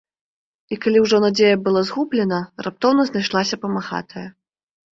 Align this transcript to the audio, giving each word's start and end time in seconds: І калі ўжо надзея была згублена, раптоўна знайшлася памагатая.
І 0.75 0.77
калі 0.85 0.97
ўжо 1.03 1.19
надзея 1.25 1.59
была 1.67 1.81
згублена, 1.91 2.41
раптоўна 2.65 3.07
знайшлася 3.13 3.63
памагатая. 3.69 4.27